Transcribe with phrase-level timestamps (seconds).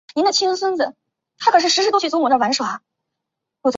[0.01, 0.01] 水母雪兔子为菊科风毛菊属的
[2.53, 2.65] 植物。